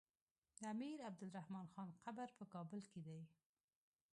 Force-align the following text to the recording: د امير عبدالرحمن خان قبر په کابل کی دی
د 0.57 0.59
امير 0.73 0.99
عبدالرحمن 1.09 1.65
خان 1.73 1.89
قبر 2.03 2.27
په 2.37 2.43
کابل 2.53 2.81
کی 2.91 3.01
دی 3.07 3.19